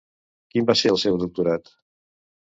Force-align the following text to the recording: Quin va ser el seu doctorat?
Quin 0.53 0.63
va 0.69 0.75
ser 0.79 0.87
el 0.93 0.97
seu 1.01 1.19
doctorat? 1.23 1.69